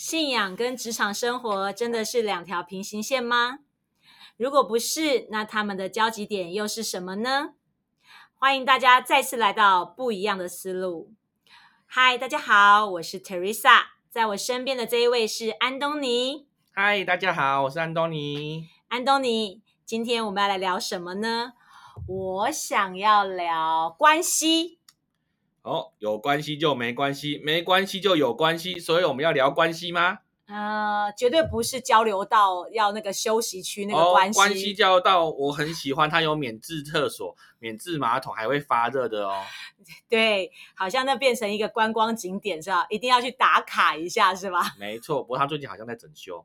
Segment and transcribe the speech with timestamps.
[0.00, 3.58] 信仰跟职场生活真的是两条平行线吗？
[4.36, 7.54] 如果不是，那他们的交集点又是什么呢？
[8.36, 11.12] 欢迎大家再次来到不一样的思路。
[11.84, 16.46] 嗨，大家好，我是 Teresa，在我身边的这一位是安东尼。
[16.70, 18.68] 嗨，大家好，我是安东尼。
[18.86, 21.54] 安东尼，今天我们要来聊什么呢？
[22.06, 24.77] 我想要聊关系。
[25.62, 30.18] 哦，有关系就没关系，没关系就有关系，所以我们要聊关系吗？
[30.46, 34.38] 呃，绝对不是交流到要那个休息区那个关系。
[34.38, 39.42] 哦、关系交流到我很喜欢，它有免治厕所、免治马桶，还会发热的哦。
[40.08, 42.86] 对，好像那变成一个观光景点是吧？
[42.88, 44.72] 一定要去打卡一下是吧？
[44.80, 46.42] 没错，不过它最近好像在整修。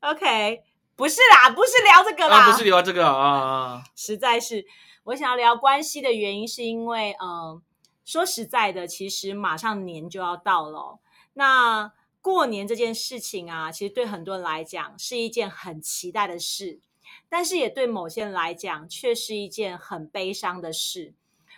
[0.00, 0.62] OK，
[0.96, 3.84] 不是啦，不是聊这个啦，啊，不是聊这个啊。
[3.94, 4.66] 实在是
[5.04, 7.62] 我想要聊关系的原因，是因为嗯、呃
[8.04, 11.00] 说实在的，其实马上年就要到了、
[11.32, 16.80] 那过年这件事情啊，其实对很多人来讲是一件很期待的事，
[17.28, 21.14] 但是也对某些人来讲却是一件很悲伤的事。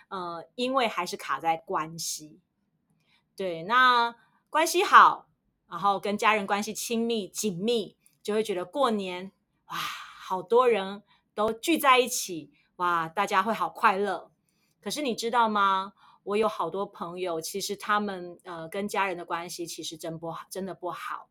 [0.09, 2.39] 呃，因为还是卡在关系。
[3.35, 4.15] 对，那
[4.49, 5.27] 关系好，
[5.67, 9.31] 然后跟家人关系亲密紧密，就会觉得过年
[9.67, 11.03] 哇，好多人
[11.35, 14.31] 都聚在一起，哇，大家会好快乐。
[14.81, 15.93] 可是你知道吗？
[16.27, 21.29] 我有好多朋友，其实他们呃跟家人的关系其实真不好，真的不好。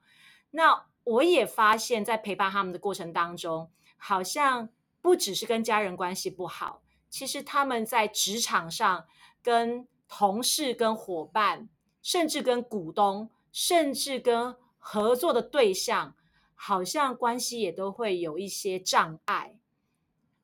[0.52, 4.70] 那我也发现，在陪伴他们的过程当中，好像
[5.02, 9.06] 不只是跟家人关系不好，其实他们在职场上
[9.42, 11.68] 跟同事、跟伙伴，
[12.00, 16.16] 甚至跟股东，甚至跟合作的对象，
[16.54, 19.58] 好像关系也都会有一些障碍。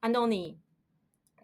[0.00, 0.60] 安东尼，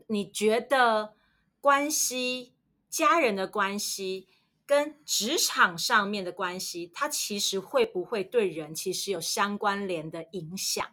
[0.08, 1.14] 你觉得
[1.58, 2.52] 关系？
[2.88, 4.28] 家人的关系
[4.66, 10.86] 跟职场上面的关系，它其实会不会对人其实有相关联的影响？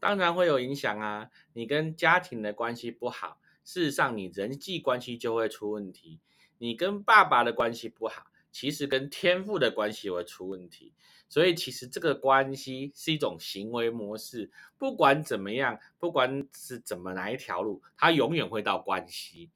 [0.00, 1.30] 当然会有影响啊！
[1.54, 6.20] 你跟家庭的关系不好，事实上你人际关系就会出问题。
[6.58, 10.92] 你跟爸爸的关系不好，其实跟天赋的关系会出问题。
[11.28, 19.50] 所以其实这个关系是一种行为模式，不管怎么样，不管是怎么哪一条路，它永远会到关系。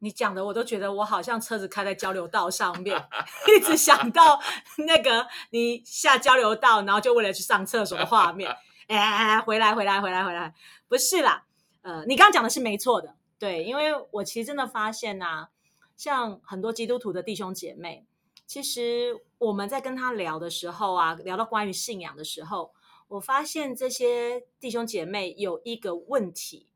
[0.00, 3.08] 你讲的我都觉得我好像车子开在交流道上面，
[3.48, 4.40] 一直想到
[4.86, 8.50] 那个你下交流道，然后就为了去上厕所的画面。
[8.88, 10.54] 哎哎哎，回来回来回来回来，
[10.86, 11.44] 不是啦，
[11.82, 15.48] 呃，你刚刚讲的是没错的，对，因为我其实真的发现呐、啊，
[15.96, 18.06] 像很多基督徒的弟兄姐妹，
[18.46, 22.72] 其实我们在跟他聊的时候啊，聊到关于信仰的时候，
[23.08, 26.68] 我发现这些弟兄姐妹有一个问题，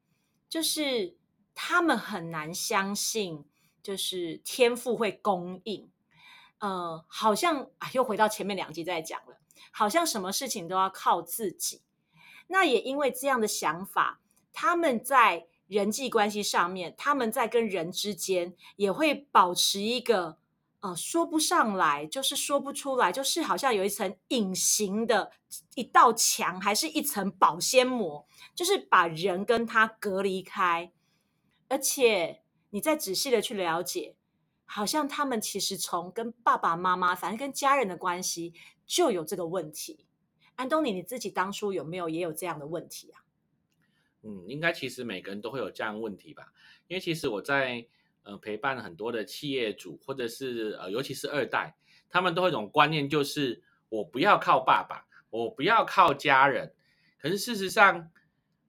[0.49, 1.20] 就是。
[1.62, 3.44] 他们很难相信，
[3.82, 5.91] 就是天赋会供应。
[6.59, 9.38] 呃，好像啊，又回到前面两集在讲了，
[9.71, 11.82] 好像什么事情都要靠自己。
[12.47, 14.21] 那也因为这样的想法，
[14.54, 20.38] 他们在人际关系上面，他们在跟人之间也会保持一个
[20.81, 25.31] 呃说不上来，就是说不出来，就是好像有一层隐形的
[25.75, 30.91] 一道墙，还是一层保鲜膜，就是把人跟他隔离开。
[31.71, 34.17] 而且你再仔细的去了解，
[34.65, 38.53] 好像他们其实从跟爸爸妈妈，反正跟家人的关系
[38.85, 40.05] 就有这个问题。
[40.57, 43.23] 安东尼，你自己当初有没有也有这样的问题啊？
[44.23, 46.53] 嗯，应该其实每个人都会有这样的问题吧？
[46.89, 47.87] 因为其实我在
[48.25, 51.77] 呃陪伴很多的企业主，或者是呃尤其是二代，
[52.09, 56.75] 他们都有一种观念，就是我不要靠爸爸，我不要靠家人。
[57.19, 58.11] 可是事实上，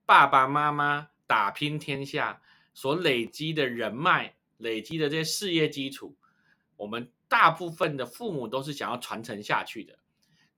[0.06, 2.41] 爸爸妈妈打拼天下。
[2.74, 6.16] 所累积的人脉、累积的这些事业基础，
[6.78, 9.98] 我们大部分的父母都是想要传承下去的，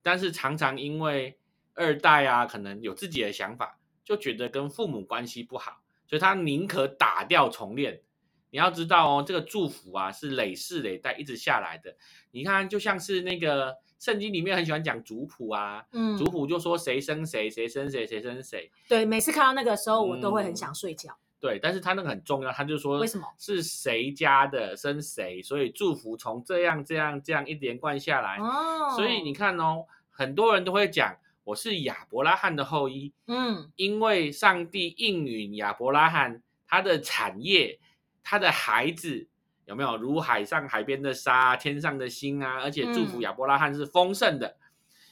[0.02, 1.38] 但是常常因为
[1.74, 8.02] 二代啊，可能有自己的想法，就觉得跟父母关系不好，所以他宁可打掉重练。
[8.50, 11.96] 你要知道哦，这个祝福啊是累世累代一直下来的。
[12.30, 18.70] 你看，就像是那个圣经里面很喜欢讲族谱啊，嗯族谱就说谁生谁，谁生谁，谁生谁。
[18.88, 21.18] 对，每次看到那个时候，我都会很想睡觉。
[21.44, 28.38] 对，但是他那个很重要，他就说为什么是谁家的生谁，所以祝福从这样这样这样一连贯下来。
[28.38, 31.14] 哦，所以你看哦，很多人都会讲
[31.44, 37.78] 我是亚伯拉罕的后裔，嗯，因为上帝应允亚伯拉罕他的产业，
[38.22, 39.28] 他的孩子
[39.66, 42.62] 有没有如海上海边的沙，天上的星啊？
[42.62, 44.56] 而且祝福嗯亚伯拉罕是丰盛的，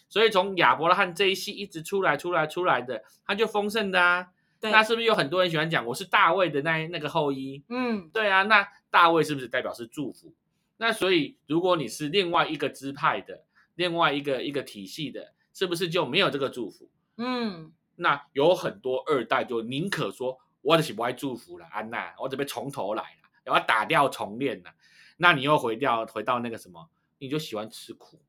[0.08, 4.28] 所以从亚伯拉罕这一系一直出来出来出来的，他就丰盛的啊。
[4.62, 7.64] 对，那是不是有很多人喜欢讲我是大卫的那那个后裔？
[7.68, 10.32] 嗯，对啊，那大卫是不是代表是祝福？
[10.76, 13.42] 那所以如果你是另外一个支派的，
[13.74, 16.88] 另外一个一个体系的，是不是就没有这个祝福？
[17.16, 24.70] 嗯，那有很多二代就宁可说我的是不爱祝福了，安娜，我准备从头来了，我要打掉重练了。
[25.16, 26.88] 那你又回掉回到那个什么，
[27.18, 28.20] 你就喜欢吃苦。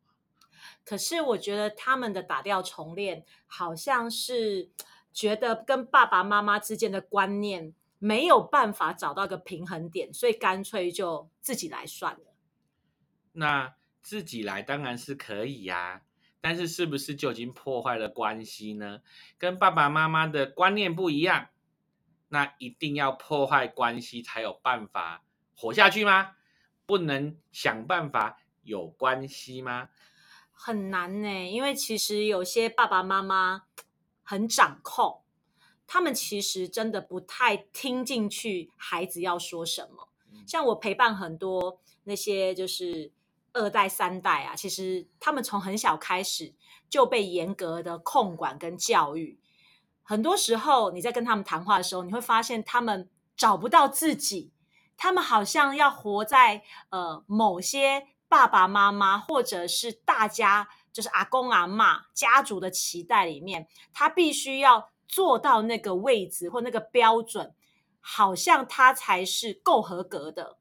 [0.83, 4.69] 可是我觉得他们的打掉重练，好像是
[5.13, 12.35] 觉得跟爸爸妈妈之间的观念没有办法找到一个平衡点，所以干脆就自己来算了。
[13.31, 16.01] 那自己来当然是可以呀、
[16.41, 19.01] 但是是不是就已经破坏了关系呢？
[19.37, 21.47] 跟爸爸妈妈的观念不一样，
[22.27, 25.23] 那一定要破坏关系才有办法
[25.55, 26.31] 活下去吗？
[26.85, 29.89] 不能想办法有关系吗？
[30.51, 33.63] 很难呢，因为其实有些爸爸妈妈
[34.23, 35.21] 很掌控，
[35.85, 40.09] 他们其实真的不太听进去孩子要说什么。
[40.47, 43.11] 像我陪伴很多那些就是
[43.53, 46.53] 二代、三代啊，其实他们从很小开始
[46.89, 49.39] 就被严格的控管跟教育。
[50.01, 54.51] 很多时候你在跟他们谈话的时候，你会发现他们找不到自己，
[54.97, 67.53] 他们好像要活在呃某些爸爸妈妈或者是大家就是阿公阿妈家族的期待里面，他必须要做到那个位置或那个标准，
[67.99, 70.57] 好像他才是够合格的。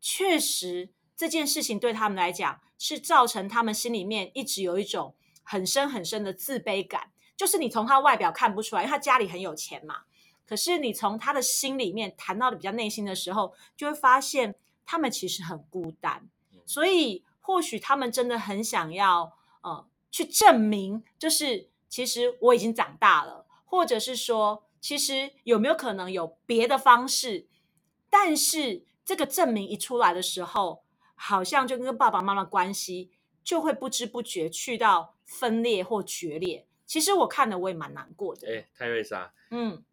[0.00, 10.02] 确实，这件事情对他们来讲是造成他们心里面一直有一种很深很深的自卑感，就是你从他外表看不出来，因为他家里很有钱嘛。
[10.46, 14.54] 可是你从他的心里面谈到的比较内心的时候，就会发现
[14.86, 16.26] 他们其实很孤单。
[16.64, 27.46] 所以或许他们真的很想要呃去证明，就是其实我已经长大了，或者是说，其实有没有可能有别的方式？
[28.10, 30.82] 但是这个证明一出来的时候，
[31.14, 33.10] 好像就跟爸爸妈妈关系
[33.44, 36.66] 就会不知不觉去到分裂或决裂。
[36.86, 38.48] 其实我看了我也蛮难过的。
[38.48, 39.84] 哎，泰瑞莎，嗯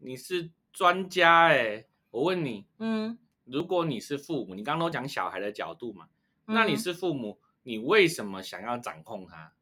[0.00, 6.08] 你是专家哎，我问你，嗯，如果你是父母，你刚刚都讲小孩的角度嘛，
[6.44, 9.52] 那你嗯是父母，你为什么想要掌控他？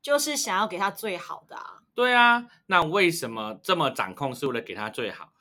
[0.00, 1.82] 就是想要给他最好的啊。
[1.94, 5.32] 对啊，那为什么这么掌控是为了给他最好？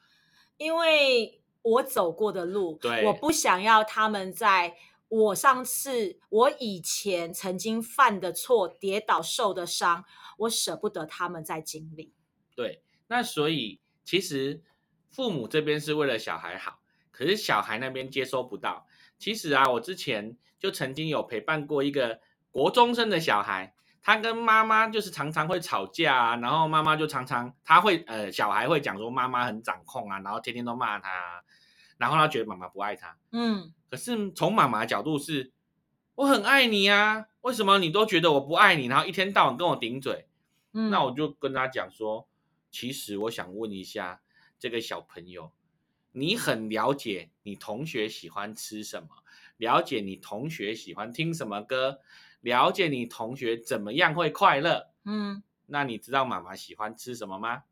[0.58, 4.76] 因为我走过的路，对我不想要他们在
[5.08, 10.04] 我上次我以前曾经犯的错、跌倒受的伤，
[10.40, 12.12] 我舍不得他们在经历。
[12.56, 14.64] 对，那所以其实
[15.12, 16.80] 父母这边是为了小孩好，
[17.12, 18.88] 可是小孩那边接收不到。
[19.20, 22.20] 其实啊，我之前就曾经有陪伴过一个
[22.52, 31.42] 国中生的小孩，他跟妈妈就是常常会吵架啊，然后妈妈就常常他会呃小孩会讲说妈妈很掌控啊，然后天天都骂他啊，
[31.98, 33.18] 然后他觉得妈妈不爱他。
[33.32, 35.54] 嗯可是从妈妈的角度是，
[36.16, 40.28] 我很爱你啊，为什么你都觉得我不爱你，然后一天到晚跟我顶嘴？
[40.74, 42.28] 嗯，那我就跟他讲说，
[42.70, 44.22] 其实我想问一下
[44.60, 45.54] 这个小朋友，
[46.12, 49.10] 你很了解你同学喜欢吃什么，
[49.58, 52.00] 了解你同学喜欢听什么歌，
[52.42, 54.92] 了解你同学怎么样会快乐。
[55.04, 57.64] 嗯，那你知道妈妈喜欢吃什么吗？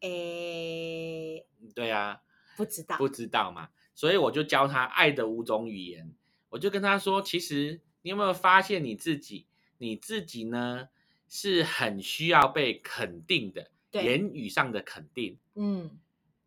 [0.00, 2.22] 诶，对啊，
[2.56, 6.12] 不知道，不知道嘛，所以我就教他爱的五种语言。
[6.50, 9.46] 我就跟他说，其实你有没有发现你自己，
[9.78, 10.88] 你自己呢
[11.28, 15.38] 是很需要被肯定的，言语上的肯定。
[15.54, 15.98] 嗯，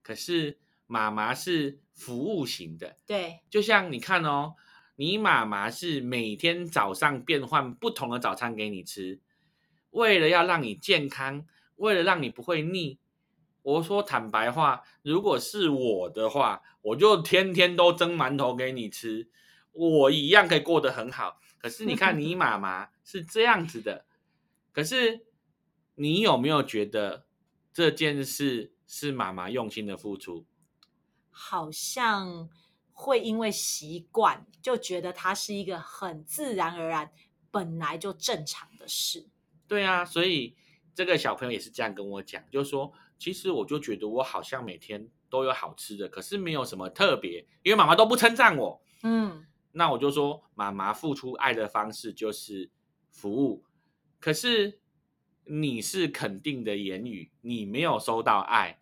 [0.02, 0.58] 可是
[0.92, 4.56] 妈妈是服务型的，对，就像你看哦，
[4.98, 9.22] 你妈妈是每天早上变换不同的早餐给你吃，
[9.92, 11.46] 为了要让你健康，
[11.78, 13.00] 为了让你不会腻。
[13.62, 19.30] 我说坦白话，如果是我的话，我就天天都蒸馒头给你吃，
[19.72, 21.40] 我一样可以过得很好。
[21.58, 24.06] 可是你看你妈妈 是这样子的，
[24.74, 25.26] 可是
[25.96, 27.26] 你有没有觉得
[27.72, 30.46] 这件事是妈妈用心的付出？
[31.44, 32.48] 好像
[32.94, 37.12] 会因为习惯就觉得它是一个很自然而然、
[37.50, 39.28] 本来就正常的事。
[39.68, 40.56] 对啊，所以
[40.94, 48.82] 这个小朋友也是这样跟我讲，就是说，其实我就觉得我好像每天都有好吃的，可是没有什么特别，因为妈妈都不称赞我。
[49.02, 52.70] 嗯那我就说，妈妈付出爱的方式就是
[53.10, 53.66] 服务，
[54.20, 54.80] 可是
[55.46, 58.80] 你是肯定的言语，你没有收到爱。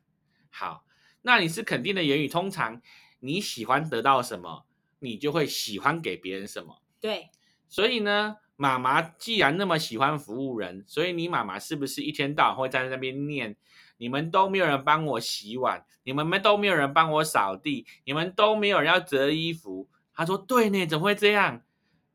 [0.50, 0.84] 好，
[1.22, 2.82] 那你是肯定的言语，通常
[3.20, 4.66] 你喜欢得到什么，
[5.00, 6.82] 你就会喜欢给别人什么。
[7.00, 7.30] 对，
[7.68, 13.56] 所以呢，妈妈既然那么喜欢服务人，所以你妈妈是不是一天到晚会在那边念？
[13.98, 19.90] 你们都没有人帮我洗碗，你们都没有人帮我扫地，你们都没有人要折衣服。
[20.14, 21.62] 她说：“对呢，怎么会这样？”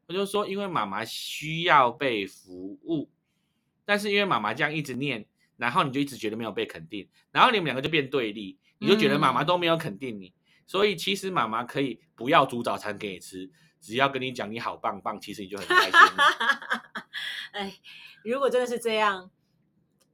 [0.08, 3.10] 我就说因为妈妈需要被服务，
[3.84, 10.34] 但是因为妈妈这样一直念，然后你就一直觉得没有被肯定，然后你们两个就变对立，你就觉得妈妈都没有肯定你，
[10.66, 13.50] 所以其实妈妈可以不要煮早餐给你吃，
[13.80, 16.00] 只要跟你讲你好棒棒，其实你就很开心。
[17.52, 17.78] 哎，
[18.22, 19.30] 如果真的是这样，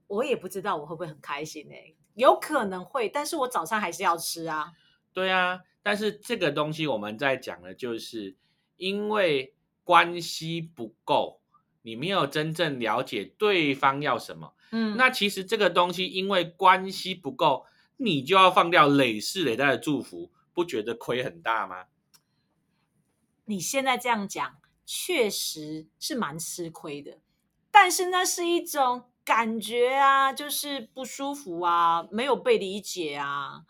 [0.07, 4.73] 我也不知道我会不会很开心哎、有可能会，但是我早餐还是要吃啊。
[5.13, 8.37] 对啊，但是这个东西我们在讲的就是
[8.77, 11.41] 因为关系不够，
[11.83, 14.55] 你没有真正了解对方要什么。
[14.73, 17.67] 嗯，那其实这个东西因为关系不够，
[18.03, 21.85] 你就要放掉累世累代的祝福，不觉得亏很大吗？
[23.45, 27.19] 你现在这样讲，确实是蛮吃亏的，
[27.71, 33.65] 但是那是一种感觉啊，就是不舒服啊，没有被理解啊，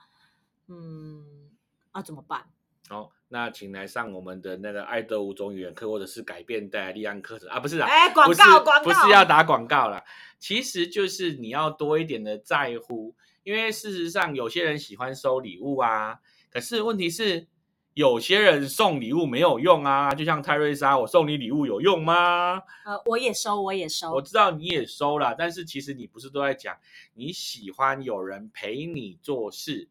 [0.69, 1.51] 嗯，
[1.91, 2.47] 啊、怎么办？
[2.89, 10.05] 哦，那请来上我们的那个爱德五种语言课，或者是改变带来力量课程啊，不是啊，哎，广告广告，不是要打广告啦，
[10.39, 16.21] 其实就是你要多一点的在乎，因为事实上有些人喜欢收礼物啊，
[16.51, 17.49] 可是问题是
[17.95, 22.63] 有些人送礼物没有用啊，就像泰瑞莎，我送你礼物有用吗？
[22.85, 26.79] 呃，我也收，我也收，我知道你也收了，但是其实你不是都在讲
[27.15, 29.89] 你喜欢有人陪你做事，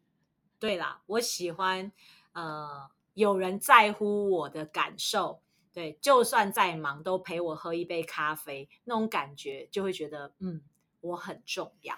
[0.58, 1.92] 对啦，我喜欢
[2.32, 5.42] 呃有人在乎我的感受，
[5.72, 10.62] 对，就算再忙都陪我喝一杯咖啡，那种感觉就会觉得嗯
[11.00, 11.94] 我很重要。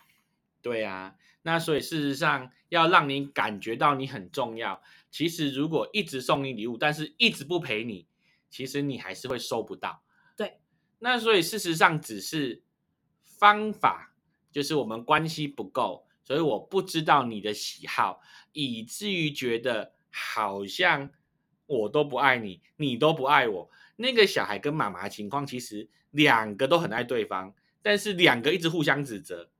[0.62, 8.07] 对啊，那所以事实上要让你感觉到你很重要，其实如果一直送你礼物，但是一直不陪你，
[8.49, 10.04] 其实你还是会收不到。
[10.37, 10.61] 对，
[11.00, 12.62] 那所以事实上只是
[13.25, 14.14] 方法，
[14.52, 18.21] 就是我们关系不够，所以我不知道你的喜好，
[18.52, 21.11] 以至于觉得好像
[21.66, 23.71] 我都不爱你，你都不爱我。
[23.97, 27.52] 那个小孩跟妈妈的情况，其实两个都很爱对方，
[27.83, 29.50] 但是两个一直互相指责。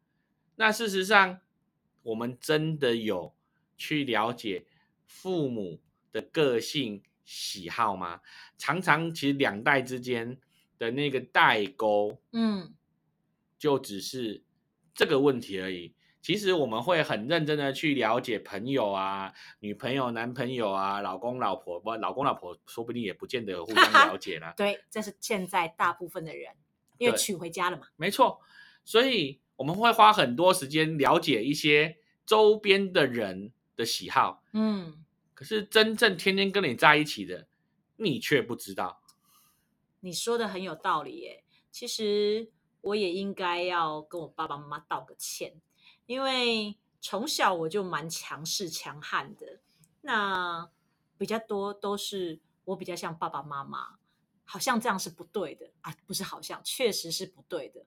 [0.57, 1.41] 那事实上，
[2.03, 3.35] 我们真的有
[3.77, 4.67] 去了解
[5.07, 5.81] 父母
[6.13, 8.21] 的个性喜好吗？
[8.59, 10.39] 常常其实两代之间
[10.79, 12.75] 的那个代沟，嗯，
[13.59, 14.43] 就只是
[14.95, 15.95] 这个问题而已。
[16.21, 24.55] 其实我们会很认真的去了解朋友啊、女朋友、男朋友啊、老公、老婆，不，老公、老婆说不定也不见得有互相了解啦。
[24.57, 26.55] 对，这是现在大部分的人，
[26.99, 27.89] 因为娶回家了嘛。
[27.97, 28.41] 没错，
[28.85, 35.05] 所以我们会花很多时间了解一些周边的人的喜好，嗯，
[35.35, 37.47] 可是真正天天跟你在一起的，
[37.95, 39.01] 你却不知道。
[40.01, 41.45] 你说的很有道理耶。
[41.71, 42.51] 其实
[42.81, 45.55] 我也应该要跟我爸爸妈妈道个歉，
[46.07, 49.61] 因为从小我就蛮强势强悍的，
[50.01, 50.69] 那
[51.17, 53.97] 比较多都是我比较像爸爸妈妈，
[54.45, 57.87] 好像这样是不对的啊，不是好像，确实是不对的。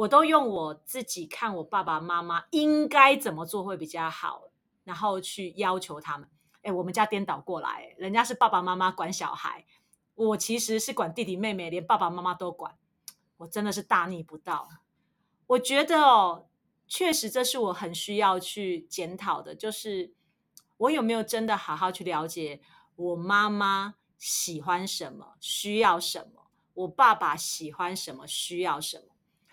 [0.00, 4.44] 我都用我自己看我爸爸妈妈应该怎么做会比较好，
[4.82, 6.26] 然后去要求他们。
[6.62, 9.66] 哎，我们家颠倒过来，人家是爸爸妈妈管小孩，
[10.14, 12.78] 我其实是管弟弟妹妹，连爸爸妈妈都管，
[13.36, 14.70] 我真的是大逆不道。
[15.48, 16.46] 我觉得哦，
[16.88, 20.14] 确实这是我很需要去检讨的，就是
[20.78, 22.62] 我有没有真的好好去了解
[22.96, 29.04] 我妈妈喜欢什么，需要什么，我爸爸喜欢什么，需要什么。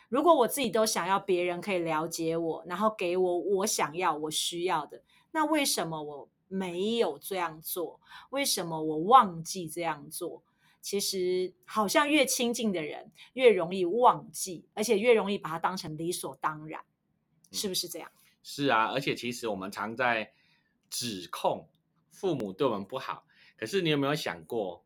[0.09, 7.99] 如果我自己都想要别人可以了解我，然后给我我想要、我需要的，那为什么我没有这样做？
[8.29, 10.43] 为什么我忘记这样做？
[10.81, 16.81] 其实好像越亲近的人越容易忘记，而且越容易把它当成理所当然，
[17.51, 18.09] 是不是这样？
[18.41, 20.31] 是啊，而且其实我们常在
[20.89, 21.67] 指控
[22.09, 23.25] 父母对我们不好，
[23.57, 24.85] 可是你有没有想过，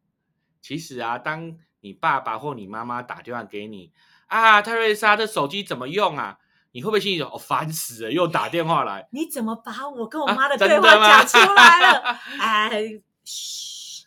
[0.60, 3.94] 其实啊，当你爸爸或你妈妈打电话给你
[4.32, 6.40] 啊，泰瑞莎这手机怎么用啊？
[6.72, 9.06] 你会不会心里想，哦，烦死了，又打电话来？
[9.12, 12.18] 你怎么把我跟我啊妈的对话讲出来了？
[12.40, 14.06] 哎，嘘，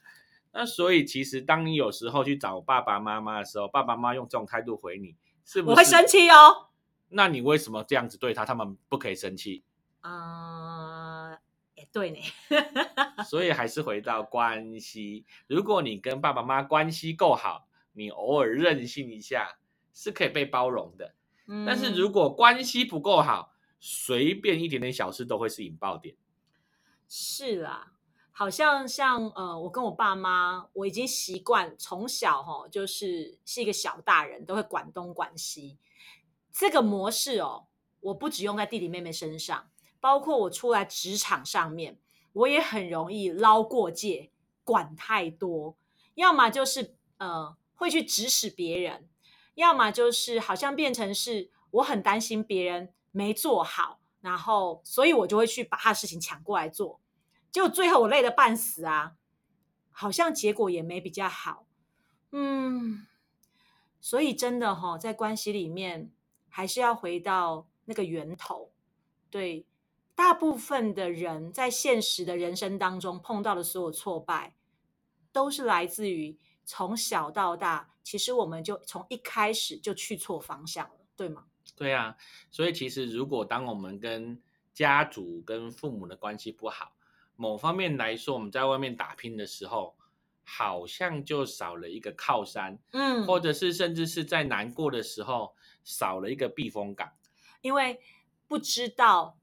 [0.53, 5.15] 那所以其实当你有时候去找爸爸妈妈的时候，爸爸妈妈用这种态度回你，
[5.45, 5.73] 是不是？
[5.73, 6.07] 我会生。
[6.07, 6.69] 气哦。
[7.11, 8.47] 那你为什么这样子对他？
[8.47, 9.63] 他们不可以生气？
[10.01, 11.37] 啊、
[11.75, 12.19] 也对呢。
[13.29, 15.27] 所以还是回到关系。
[15.49, 19.59] 如果你跟爸爸妈妈关系够好，你偶尔任性一下
[19.95, 21.15] 是可以被包容的。
[21.67, 26.17] 但是如嗯果关系不够好，随便一点点小事都会是引爆点。
[27.09, 27.93] 是啦，
[28.33, 35.79] 好像像呃，我跟我爸妈，我已经习惯从小哈、就是是一个小大人，都会管东管西。
[36.51, 37.67] 这个模式哦，
[38.01, 39.71] 我不只用在弟弟妹妹身上，
[40.01, 41.99] 包括我出来职场上面，
[42.33, 44.31] 我也很容易捞过界，
[44.65, 45.77] 管太多。
[46.15, 49.09] 要么就是呃，会去指使别人，
[49.55, 57.01] 要么就是好像变成是我很担心别人没做好，然后所以我就会去把他的事情抢过来做，
[57.51, 59.15] 结果最后我累得半死啊，
[59.91, 61.67] 好像结果也没比较好，
[62.33, 63.07] 嗯，
[64.01, 66.11] 所以真的哈、在关系里面
[66.49, 68.73] 还是要回到那个源头，
[69.31, 69.67] 对。
[70.17, 74.55] 大部分的人在现实的人生当中碰到的所有挫败，
[75.33, 81.45] 都是来自于从小到大，其实我们就从一开始就去错方向了，对吗？
[81.77, 82.17] 对啊，
[82.51, 84.41] 所以其实如果当我们跟
[84.73, 86.93] 家族、跟父母的关系不好，
[87.37, 89.97] 某方面来说，我们在外面打拼的时候，
[90.45, 97.13] 好像就少了一个靠山，嗯，或者是甚至是在难过的时候少了一个避风港。
[97.61, 98.01] 因为
[98.47, 99.39] 不知道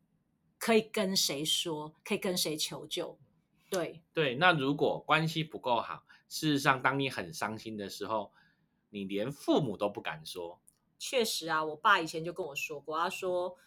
[0.60, 3.18] 可以跟谁说，可以跟谁求救，
[3.70, 8.32] 对，对，那如果关系不够好，事实上，当你很伤心的时候，
[8.90, 10.62] 你连父母都不敢说。
[10.98, 13.58] 确实啊，我爸以前就跟我说过，他说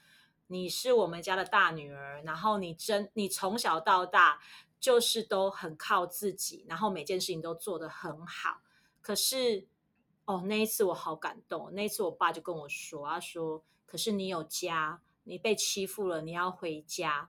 [0.47, 4.41] 你是我们家的大女儿，然后你真你从小到大
[4.81, 8.63] 就是都很靠自己，然后每件事情都做得很好。
[9.03, 9.69] 可是
[10.25, 17.29] 哦，那一次我好感动，那一次我爸就跟我说，他说：“可是你有家，你被欺负了，你要回家。”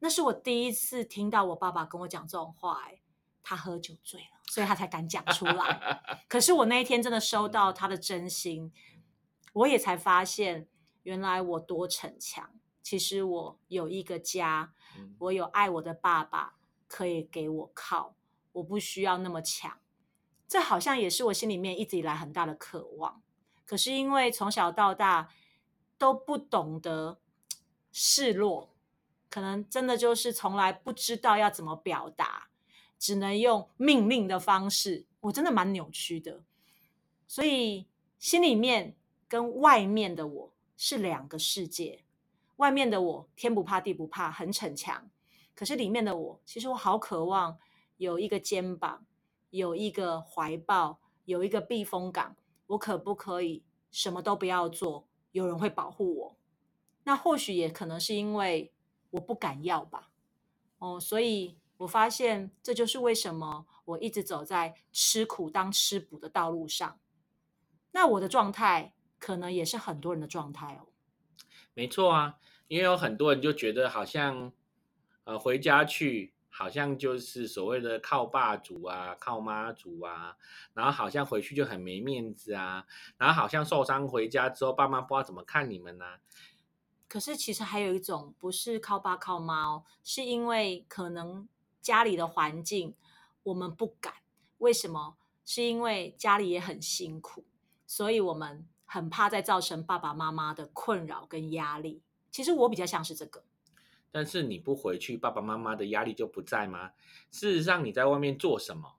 [0.00, 3.02] 那是我第一次听到我爸爸跟我讲这种话、哎，
[3.54, 6.02] 他喝酒醉了，所以他才敢讲出来。
[6.26, 8.72] 可是我那一天真的收到他的真心，
[9.52, 10.66] 我也才发现，
[11.02, 12.50] 原来我多逞强。
[12.82, 16.54] 其实我有一个家，嗯我有爱我的爸爸
[16.88, 18.16] 可以给我靠，
[18.52, 19.78] 我不需要那么强。
[20.48, 23.22] 这好像也是我心里面一直以来很大的渴望。
[23.66, 25.28] 可是因为从小到大
[25.98, 27.20] 都不懂得
[27.92, 28.74] 示弱，
[29.30, 32.48] 可能真的就是从来不知道要怎么表达，
[33.02, 35.06] 只能用命令的方式。
[35.22, 36.44] 我真的蛮扭曲的，
[37.26, 38.94] 所以心里面
[39.26, 42.04] 跟外面的我是两个世界。
[42.58, 45.10] 外面的我天不怕地不怕，很逞强；
[45.52, 47.58] 可是里面的我，其实我好渴望
[47.96, 49.04] 有一个肩膀，
[49.50, 52.36] 有一个怀抱，有一个避风港。
[52.68, 55.08] 我可不可以什么都不要做？
[55.32, 56.36] 有人会保护我？
[57.02, 58.72] 那或许也可能是因为
[59.10, 60.12] 我不敢要吧。
[60.78, 66.98] 哦，所以我发现这就是为什么我一直走在吃苦当吃补的道路上。
[67.92, 70.88] 那我的状态可能也是很多人的状态哦。
[71.74, 74.52] 没错啊，因为有很多人就觉得好像，
[75.24, 80.36] 呃，回家去好像就是所谓的靠爸族啊，靠妈族啊，
[80.74, 82.86] 然后好像回去就很没面子啊，
[83.18, 86.18] 然后好像受伤回家之后，爸妈不知道怎么看你们呢、啊
[87.08, 91.46] 可是其实还有一种不是靠爸靠妈哦，是因为可能
[91.82, 92.94] 家里的环境
[93.42, 94.14] 我们不敢。
[94.58, 95.16] 为什么？
[95.44, 97.44] 是因为家里也很辛苦，
[97.84, 102.00] 所以我们很怕再造成爸爸妈妈的困扰跟压力。
[102.30, 103.42] 其实我比较像是这个，
[104.12, 106.92] 但是你不回去，爸爸妈妈的压力就不在吗？
[107.32, 108.94] 事实上，你在外面做什么，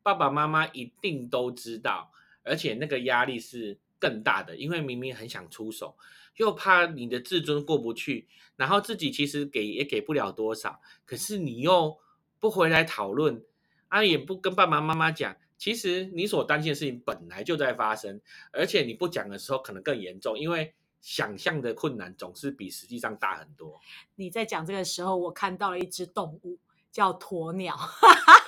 [0.00, 2.12] 爸爸妈妈一定都知道，
[2.44, 5.98] 而且那个压力是更大的，因为明明很想出手，
[6.36, 11.98] 又怕你的自尊过不去，然后自己其实给也给不了多少，可是你又
[12.40, 13.44] 不回来讨论，
[13.88, 15.36] 啊，也不跟爸爸妈妈讲。
[15.58, 18.18] 其实你所担心的事情本来就在发生，
[18.50, 23.78] 而且你不讲的时候可能更严重，因为想象的困难总是比实际上大很多。
[24.14, 26.58] 你在讲这个时候，我看到了一只动物
[26.90, 27.76] 叫鸵鸟，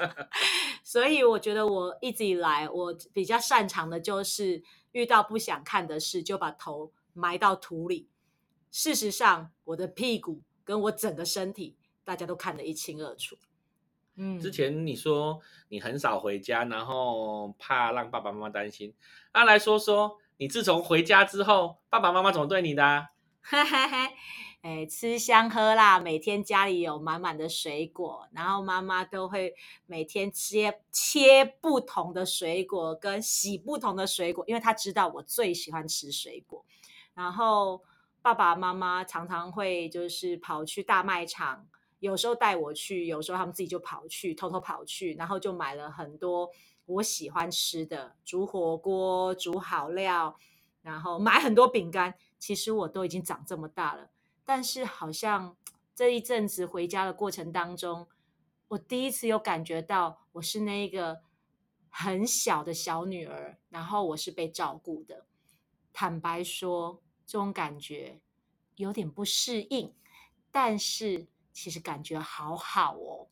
[0.83, 8.09] 所以我觉得我一直以来我比较擅长的就是遇到不想看的事，就把头埋到土里。
[8.71, 13.37] 事实上，我的屁股跟我整个身体，大家都看得一清二楚。
[14.17, 18.95] 嗯，之前你说你很少回家，然后怕让爸爸妈妈担心。
[19.33, 23.09] 那来说说，你自从回家之后，爸爸妈妈怎么对你的、啊？
[23.41, 24.15] 嘿嘿嘿，
[24.63, 29.55] 哎，吃香喝辣，每天家里有满满的水果，然后妈妈都会
[29.87, 36.65] 每天切切不同的水果，跟洗不同的水果，因为她知道我最喜欢吃水果。
[37.15, 37.83] 然后
[38.23, 41.67] 爸爸妈妈常常会就是跑去大卖场，
[42.03, 46.51] 有时候带我去，有时候他们自己就跑去，偷偷跑去，然后就买了很多
[46.85, 50.37] 我喜欢吃的，煮火锅、煮好料，
[50.83, 52.17] 然后买很多饼干。
[52.41, 54.11] 其实我都已经长这么大了，
[54.45, 55.57] 但是好像
[55.95, 58.09] 这一阵子回家的过程当中，
[58.67, 61.21] 我第一次有感觉到我是那一个
[61.89, 65.27] 很小的小女儿，然后我是被照顾的。
[65.93, 68.21] 坦白说，这种感觉
[68.75, 69.95] 有点不适应，
[70.51, 73.29] 但是其实感觉好好哦。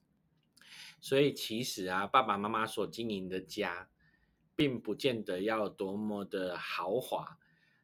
[1.00, 3.88] 所以其实啊，爸爸妈妈所经营的家，
[4.54, 7.38] 并不见得要多么的豪华。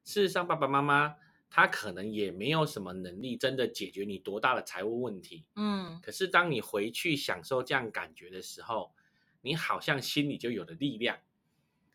[0.04, 1.16] 事实上，爸爸妈妈
[1.48, 5.46] 他可能也没有什么能力真的解决你多大的财务问题。
[5.54, 8.94] 嗯，可是当你回去享受这样感觉的时候，
[9.40, 11.18] 你好像心里就有了力量。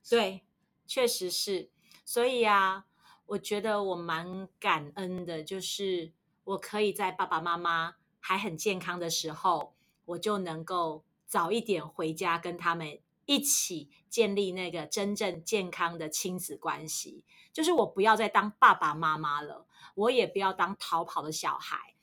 [0.09, 0.43] 对，
[0.87, 1.69] 确实是。
[2.03, 2.87] 所以啊，
[3.27, 6.11] 我觉得我蛮感恩的，就是
[6.43, 9.73] 我可以在爸爸妈妈还很健康的时候，
[10.05, 17.25] 我就能够早一点回家跟他们一起建立那个真正健康的亲子关系。
[17.51, 21.95] 就是我不要再当爸爸妈妈了，我也不要当逃跑的小孩，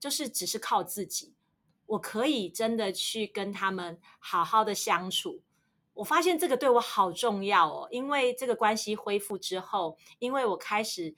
[0.00, 1.34] 就是只是靠自己。
[1.84, 5.42] 我可以真的去跟他们好好的相处。
[5.94, 11.14] 我发现这个对我好重要哦，因为这个关系恢复之后，因为我开始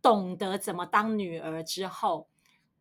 [0.00, 2.28] 懂得怎么当女儿之后，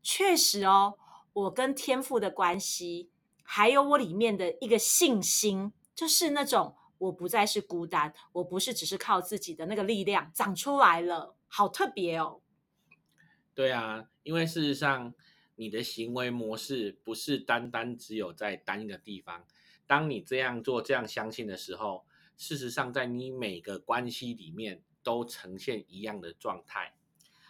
[0.02, 0.98] 确实哦，
[1.34, 3.10] 我跟天赋的关系，
[3.44, 12.42] 还有我里面的一个信心，就是那种我不再是孤单，我不是只是靠自己的那个力量长出来了，好特别哦。
[13.56, 15.14] 对啊，因为事实上，
[15.56, 19.46] 你的行为模式不是单单只有在单一个地方。
[19.86, 22.06] 当你这样做、这样相信的时候，
[22.38, 26.96] 事实上，在你每个关系里面都呈现一样的状态。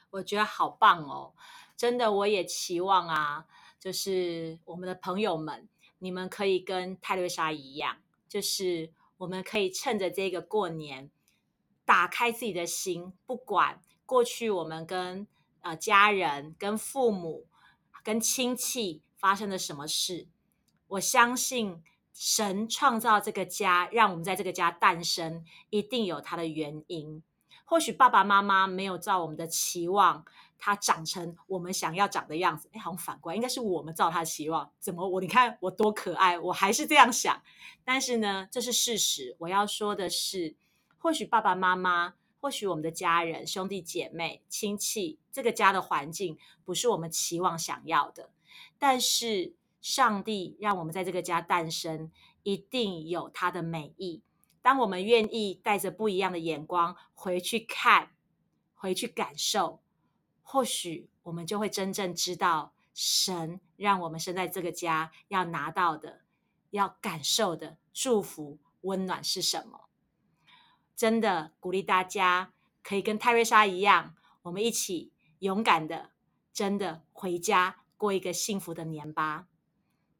[0.10, 1.34] 我觉得好棒哦！
[1.78, 3.46] 真的，我也期望啊，
[3.84, 5.67] 就是我们的朋友们，
[6.00, 7.98] 你们可以跟泰瑞莎一样，
[8.30, 11.12] 就是我们可以趁着这个过年，
[11.84, 15.28] 打开自己的心，不管过去我们跟
[15.60, 17.48] 呃家人、跟父母、
[18.02, 20.30] 跟亲戚发生了什么事，
[20.88, 21.84] 我相信。
[22.15, 27.24] 神创造这个家，让我们在这个家诞生，一定有它的原因。
[27.65, 30.24] 或许爸爸妈妈没有照我们的期望，
[30.63, 32.69] 他长成我们想要长的样子。
[32.71, 34.71] 哎，好像反过来，应该是我们照他的期望。
[34.80, 35.19] 怎么我？
[35.19, 37.41] 你看我多可爱，我还是这样想。
[37.84, 39.36] 但是呢，这是事实。
[39.39, 40.56] 我要说的是，
[40.97, 48.30] 或许爸爸妈妈，或许我们的家人、兄弟姐妹、亲戚，这个家的环境不是我们期望想要的，
[48.80, 49.56] 但是。
[49.84, 52.10] 上帝让我们在这个家诞生，
[52.43, 54.21] 一定有他的美意。
[54.62, 58.12] 当我们愿意带着不一样的眼光回去看、
[58.73, 59.82] 回去感受，
[60.43, 66.21] 或许我们就会真正知道神让我们生在这个家要拿到的、
[66.69, 69.89] 要感受的祝福、温暖是什么。
[70.95, 72.53] 真的鼓励大家
[72.84, 76.12] 可以跟泰瑞莎一样，我们一起勇敢的，
[76.53, 79.47] 真的回家过一个幸福的年吧。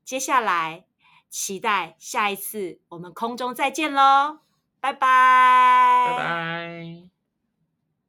[0.04, 0.86] 接下来，
[1.30, 4.40] 期待下一次我们空中再见喽，
[4.80, 7.13] 拜拜，拜拜。